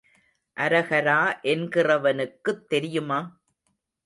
அரகரா 0.57 1.17
என்கிறவனுக்குத் 1.43 2.65
தெரியுமா? 2.67 3.19